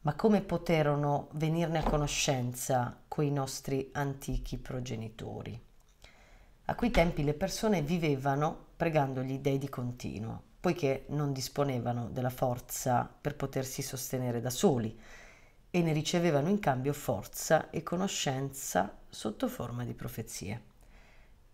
ma 0.00 0.16
come 0.16 0.40
poterono 0.40 1.28
venirne 1.34 1.78
a 1.78 1.88
conoscenza 1.88 3.00
quei 3.06 3.30
nostri 3.30 3.90
antichi 3.92 4.58
progenitori? 4.58 5.68
A 6.70 6.76
quei 6.76 6.92
tempi 6.92 7.24
le 7.24 7.34
persone 7.34 7.82
vivevano 7.82 8.66
pregando 8.76 9.22
gli 9.22 9.40
dei 9.40 9.58
di 9.58 9.68
continuo, 9.68 10.40
poiché 10.60 11.02
non 11.08 11.32
disponevano 11.32 12.08
della 12.10 12.30
forza 12.30 13.12
per 13.20 13.34
potersi 13.34 13.82
sostenere 13.82 14.40
da 14.40 14.50
soli 14.50 14.96
e 15.68 15.82
ne 15.82 15.92
ricevevano 15.92 16.48
in 16.48 16.60
cambio 16.60 16.92
forza 16.92 17.70
e 17.70 17.82
conoscenza 17.82 18.98
sotto 19.08 19.48
forma 19.48 19.84
di 19.84 19.94
profezie. 19.94 20.62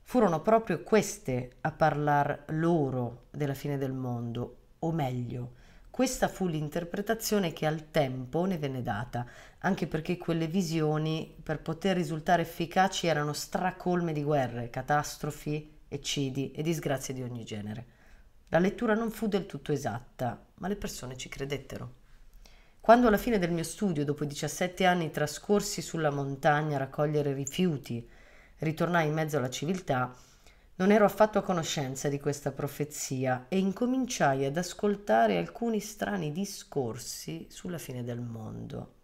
Furono 0.00 0.42
proprio 0.42 0.82
queste 0.82 1.58
a 1.60 1.70
parlar 1.70 2.46
loro 2.48 3.26
della 3.30 3.54
fine 3.54 3.78
del 3.78 3.92
mondo, 3.92 4.56
o 4.80 4.90
meglio, 4.90 5.52
questa 5.94 6.26
fu 6.26 6.48
l'interpretazione 6.48 7.52
che 7.52 7.66
al 7.66 7.92
tempo 7.92 8.46
ne 8.46 8.58
venne 8.58 8.82
data, 8.82 9.24
anche 9.58 9.86
perché 9.86 10.18
quelle 10.18 10.48
visioni, 10.48 11.32
per 11.40 11.60
poter 11.60 11.94
risultare 11.94 12.42
efficaci, 12.42 13.06
erano 13.06 13.32
stracolme 13.32 14.12
di 14.12 14.24
guerre, 14.24 14.70
catastrofi, 14.70 15.82
eccidi 15.86 16.50
e 16.50 16.64
disgrazie 16.64 17.14
di 17.14 17.22
ogni 17.22 17.44
genere. 17.44 17.86
La 18.48 18.58
lettura 18.58 18.94
non 18.94 19.12
fu 19.12 19.28
del 19.28 19.46
tutto 19.46 19.70
esatta, 19.70 20.44
ma 20.54 20.66
le 20.66 20.74
persone 20.74 21.16
ci 21.16 21.28
credettero. 21.28 21.92
Quando 22.80 23.06
alla 23.06 23.16
fine 23.16 23.38
del 23.38 23.52
mio 23.52 23.62
studio, 23.62 24.04
dopo 24.04 24.24
17 24.24 24.84
anni 24.84 25.12
trascorsi 25.12 25.80
sulla 25.80 26.10
montagna 26.10 26.74
a 26.74 26.80
raccogliere 26.80 27.32
rifiuti, 27.32 28.04
ritornai 28.58 29.06
in 29.06 29.14
mezzo 29.14 29.36
alla 29.36 29.48
civiltà, 29.48 30.12
non 30.76 30.90
ero 30.90 31.04
affatto 31.04 31.38
a 31.38 31.42
conoscenza 31.42 32.08
di 32.08 32.18
questa 32.18 32.50
profezia 32.50 33.46
e 33.48 33.58
incominciai 33.58 34.44
ad 34.44 34.56
ascoltare 34.56 35.38
alcuni 35.38 35.78
strani 35.78 36.32
discorsi 36.32 37.46
sulla 37.48 37.78
fine 37.78 38.02
del 38.02 38.20
mondo. 38.20 38.94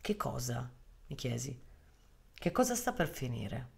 Che 0.00 0.16
cosa? 0.16 0.70
mi 1.06 1.16
chiesi. 1.16 1.58
Che 2.34 2.52
cosa 2.52 2.74
sta 2.74 2.92
per 2.92 3.08
finire? 3.08 3.70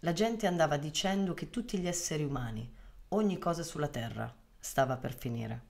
La 0.00 0.12
gente 0.12 0.46
andava 0.46 0.76
dicendo 0.76 1.34
che 1.34 1.50
tutti 1.50 1.78
gli 1.78 1.88
esseri 1.88 2.22
umani, 2.22 2.72
ogni 3.08 3.38
cosa 3.38 3.64
sulla 3.64 3.88
terra, 3.88 4.32
stava 4.58 4.96
per 4.96 5.16
finire. 5.16 5.62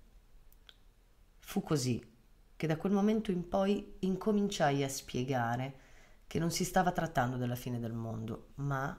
Fu 1.38 1.62
così 1.62 2.12
che 2.56 2.66
da 2.66 2.76
quel 2.76 2.92
momento 2.92 3.30
in 3.30 3.48
poi 3.48 3.96
incominciai 4.00 4.82
a 4.82 4.88
spiegare 4.88 5.80
che 6.26 6.38
non 6.38 6.50
si 6.50 6.64
stava 6.64 6.92
trattando 6.92 7.36
della 7.36 7.54
fine 7.54 7.78
del 7.78 7.92
mondo, 7.92 8.48
ma 8.56 8.98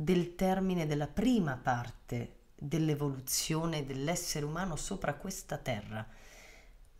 del 0.00 0.36
termine 0.36 0.86
della 0.86 1.08
prima 1.08 1.56
parte 1.56 2.36
dell'evoluzione 2.54 3.84
dell'essere 3.84 4.44
umano 4.44 4.76
sopra 4.76 5.14
questa 5.14 5.58
terra. 5.58 6.06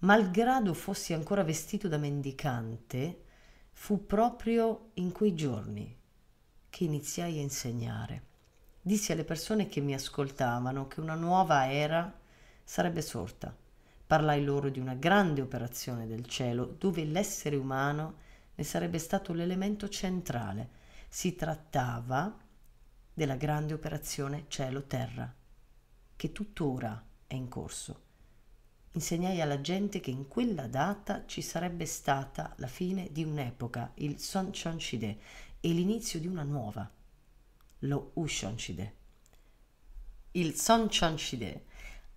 Malgrado 0.01 0.75
fossi 0.75 1.13
ancora 1.13 1.45
vestito 1.45 1.87
da 1.87 1.97
mendicante, 1.97 3.23
fu 3.71 4.05
proprio 4.05 4.91
in 4.95 5.13
quei 5.13 5.37
giorni 5.37 5.97
che 6.69 6.85
iniziai 6.85 7.39
a 7.39 7.43
insegnare. 7.43 8.23
Dissi 8.83 9.13
alle 9.13 9.25
persone 9.25 9.69
che 9.69 9.81
mi 9.81 9.95
ascoltavano 9.95 10.89
che 10.89 10.99
una 10.99 11.15
nuova 11.15 11.71
era 11.71 12.13
sarebbe 12.65 13.03
sorta. 13.03 13.57
Parlai 14.09 14.43
loro 14.43 14.71
di 14.71 14.81
una 14.81 14.95
grande 14.95 15.41
operazione 15.41 16.09
del 16.09 16.27
cielo 16.27 16.65
dove 16.65 17.05
l'essere 17.05 17.55
umano 17.55 18.17
ne 18.57 18.65
sarebbe 18.65 18.99
stato 18.99 19.33
l'elemento 19.33 19.89
centrale. 19.89 20.71
Si 21.09 21.37
trattava 21.37 22.47
della 23.19 23.35
grande 23.35 23.75
operazione 23.75 24.45
cielo-terra, 24.47 25.35
che 26.15 26.31
tuttora 26.31 27.05
è 27.27 27.35
in 27.35 27.49
corso. 27.49 28.03
Insegnai 28.93 29.41
alla 29.41 29.61
gente 29.61 29.99
che 29.99 30.13
in 30.13 30.29
quella 30.29 30.69
data 30.69 31.25
ci 31.27 31.43
sarebbe 31.43 31.85
stata 31.85 32.53
la 32.59 32.69
fine 32.69 33.09
di 33.11 33.25
un'epoca, 33.25 33.91
il 33.97 34.21
Sonchonshide, 34.21 35.19
e 35.59 35.69
l'inizio 35.71 36.21
di 36.21 36.29
una 36.29 36.45
nuova, 36.45 36.89
lo 37.81 38.13
Ushonshide. 38.15 38.95
Il 40.31 40.55
Sonchonshide 40.55 41.65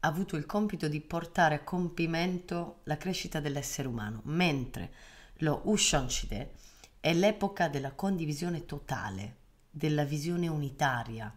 ha 0.01 0.07
avuto 0.07 0.35
il 0.35 0.45
compito 0.45 0.87
di 0.87 1.01
portare 1.01 1.55
a 1.55 1.63
compimento 1.63 2.81
la 2.83 2.97
crescita 2.97 3.39
dell'essere 3.39 3.87
umano, 3.87 4.21
mentre 4.25 4.93
lo 5.37 5.61
Ushonshide 5.63 6.53
è 6.99 7.11
l'epoca 7.11 7.69
della 7.69 7.93
condivisione 7.93 8.65
totale, 8.65 9.39
della 9.71 10.03
visione 10.03 10.49
unitaria, 10.49 11.33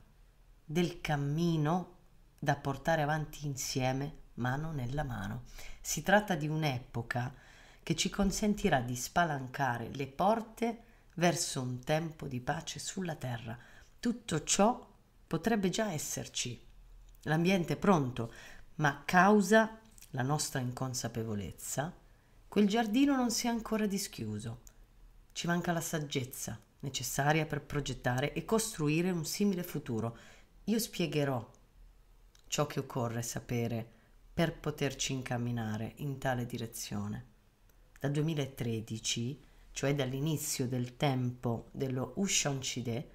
del 0.64 1.00
cammino 1.00 1.92
da 2.38 2.56
portare 2.56 3.02
avanti 3.02 3.46
insieme, 3.46 4.22
mano 4.34 4.72
nella 4.72 5.04
mano. 5.04 5.44
Si 5.80 6.02
tratta 6.02 6.34
di 6.34 6.48
un'epoca 6.48 7.32
che 7.82 7.94
ci 7.94 8.10
consentirà 8.10 8.80
di 8.80 8.96
spalancare 8.96 9.88
le 9.92 10.08
porte 10.08 10.82
verso 11.14 11.62
un 11.62 11.78
tempo 11.78 12.26
di 12.26 12.40
pace 12.40 12.80
sulla 12.80 13.14
terra. 13.14 13.56
Tutto 14.00 14.42
ciò 14.42 14.86
potrebbe 15.26 15.70
già 15.70 15.92
esserci. 15.92 16.60
L'ambiente 17.22 17.74
è 17.74 17.76
pronto, 17.76 18.32
ma 18.76 19.02
causa 19.04 19.78
la 20.10 20.22
nostra 20.22 20.60
inconsapevolezza 20.60 21.92
Quel 22.54 22.68
giardino 22.68 23.16
non 23.16 23.30
si 23.30 23.46
è 23.46 23.50
ancora 23.50 23.86
dischiuso. 23.86 24.60
Ci 25.32 25.48
manca 25.48 25.72
la 25.72 25.80
saggezza 25.80 26.56
necessaria 26.84 27.46
per 27.46 27.62
progettare 27.62 28.32
e 28.32 28.44
costruire 28.44 29.10
un 29.10 29.24
simile 29.24 29.64
futuro. 29.64 30.16
Io 30.64 30.78
spiegherò 30.78 31.50
ciò 32.46 32.66
che 32.66 32.78
occorre 32.78 33.22
sapere 33.22 33.84
per 34.32 34.56
poterci 34.56 35.12
incamminare 35.12 35.94
in 35.96 36.18
tale 36.18 36.46
direzione. 36.46 37.32
Dal 37.98 38.12
2013, 38.12 39.40
cioè 39.72 39.94
dall'inizio 39.94 40.68
del 40.68 40.96
tempo 40.96 41.68
dello 41.72 42.12
Ushonshide, 42.16 43.10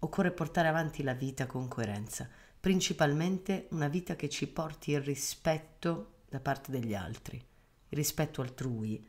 occorre 0.00 0.30
portare 0.30 0.68
avanti 0.68 1.02
la 1.02 1.14
vita 1.14 1.46
con 1.46 1.66
coerenza, 1.66 2.28
principalmente 2.60 3.66
una 3.70 3.88
vita 3.88 4.14
che 4.14 4.28
ci 4.28 4.46
porti 4.46 4.92
il 4.92 5.00
rispetto 5.00 6.20
da 6.28 6.38
parte 6.38 6.70
degli 6.70 6.94
altri 6.94 7.44
il 7.90 7.96
rispetto 7.96 8.42
altrui 8.42 9.04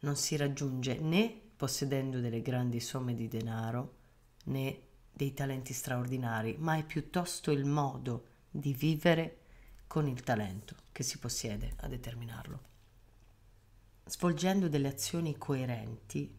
non 0.00 0.16
si 0.16 0.36
raggiunge 0.36 0.98
né 0.98 1.40
possedendo 1.60 2.20
delle 2.20 2.40
grandi 2.40 2.80
somme 2.80 3.14
di 3.14 3.28
denaro 3.28 3.96
né 4.44 4.80
dei 5.12 5.34
talenti 5.34 5.74
straordinari, 5.74 6.56
ma 6.58 6.78
è 6.78 6.84
piuttosto 6.84 7.50
il 7.50 7.66
modo 7.66 8.28
di 8.48 8.72
vivere 8.72 9.40
con 9.86 10.08
il 10.08 10.22
talento 10.22 10.74
che 10.90 11.02
si 11.02 11.18
possiede 11.18 11.74
a 11.80 11.86
determinarlo. 11.86 12.60
Svolgendo 14.06 14.70
delle 14.70 14.88
azioni 14.88 15.36
coerenti 15.36 16.34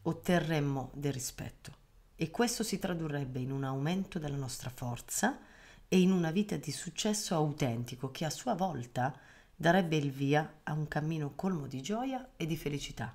otterremmo 0.00 0.92
del 0.94 1.12
rispetto 1.12 1.72
e 2.16 2.30
questo 2.30 2.62
si 2.62 2.78
tradurrebbe 2.78 3.40
in 3.40 3.52
un 3.52 3.64
aumento 3.64 4.18
della 4.18 4.38
nostra 4.38 4.70
forza 4.70 5.40
e 5.86 6.00
in 6.00 6.10
una 6.10 6.30
vita 6.30 6.56
di 6.56 6.72
successo 6.72 7.34
autentico 7.34 8.10
che 8.10 8.24
a 8.24 8.30
sua 8.30 8.54
volta 8.54 9.14
darebbe 9.54 9.96
il 9.96 10.10
via 10.10 10.60
a 10.62 10.72
un 10.72 10.88
cammino 10.88 11.34
colmo 11.34 11.66
di 11.66 11.82
gioia 11.82 12.30
e 12.38 12.46
di 12.46 12.56
felicità. 12.56 13.14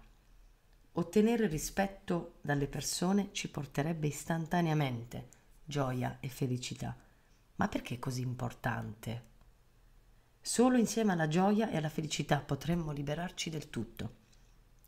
Ottenere 0.99 1.47
rispetto 1.47 2.33
dalle 2.41 2.67
persone 2.67 3.29
ci 3.31 3.49
porterebbe 3.49 4.07
istantaneamente 4.07 5.29
gioia 5.63 6.17
e 6.19 6.27
felicità. 6.27 6.93
Ma 7.55 7.69
perché 7.69 7.95
è 7.95 7.99
così 7.99 8.19
importante? 8.19 9.23
Solo 10.41 10.75
insieme 10.75 11.13
alla 11.13 11.29
gioia 11.29 11.69
e 11.69 11.77
alla 11.77 11.87
felicità 11.87 12.41
potremmo 12.41 12.91
liberarci 12.91 13.49
del 13.49 13.69
tutto. 13.69 14.15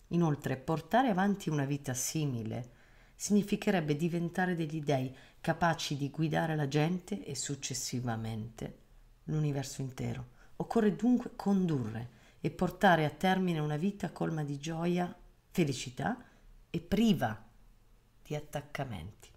Inoltre, 0.07 0.57
portare 0.57 1.07
avanti 1.07 1.49
una 1.49 1.63
vita 1.63 1.93
simile 1.93 2.71
significherebbe 3.15 3.95
diventare 3.95 4.57
degli 4.57 4.81
dei 4.81 5.15
capaci 5.39 5.95
di 5.95 6.09
guidare 6.09 6.57
la 6.57 6.67
gente 6.67 7.23
e 7.23 7.35
successivamente 7.35 8.79
l'universo 9.25 9.81
intero. 9.81 10.27
Occorre 10.57 10.93
dunque 10.93 11.37
condurre 11.37 12.09
e 12.41 12.51
portare 12.51 13.05
a 13.05 13.09
termine 13.11 13.59
una 13.59 13.77
vita 13.77 14.11
colma 14.11 14.43
di 14.43 14.59
gioia, 14.59 15.15
felicità 15.51 16.17
e 16.69 16.79
priva 16.79 17.49
di 18.23 18.35
attaccamenti. 18.35 19.29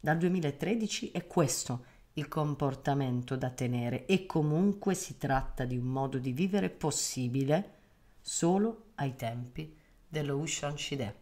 Dal 0.00 0.16
2013 0.16 1.10
è 1.10 1.26
questo 1.26 1.84
il 2.14 2.28
comportamento 2.28 3.36
da 3.36 3.50
tenere 3.50 4.06
e 4.06 4.26
comunque 4.26 4.94
si 4.94 5.18
tratta 5.18 5.64
di 5.64 5.76
un 5.76 5.86
modo 5.86 6.18
di 6.18 6.32
vivere 6.32 6.70
possibile 6.70 7.78
solo 8.20 8.92
ai 8.96 9.16
tempi 9.16 9.76
dello 10.06 10.36
Ushan 10.36 10.76
Shide. 10.76 11.20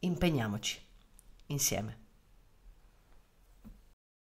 Impegniamoci 0.00 0.80
insieme. 1.46 2.01